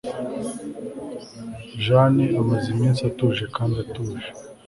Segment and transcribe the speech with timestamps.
[1.83, 4.27] jane amaze iminsi atuje kandi atuje